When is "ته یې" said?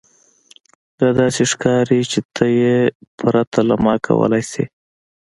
2.35-2.77